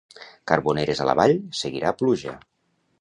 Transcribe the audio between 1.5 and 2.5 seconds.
seguirà pluja.